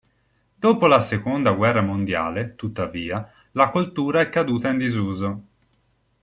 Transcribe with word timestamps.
Dopo 0.55 0.87
la 0.87 0.99
seconda 0.99 1.51
guerra 1.51 1.83
mondiale, 1.83 2.55
tuttavia, 2.55 3.31
la 3.51 3.69
coltura 3.69 4.19
è 4.21 4.29
caduta 4.29 4.71
in 4.71 4.79
disuso. 4.79 5.43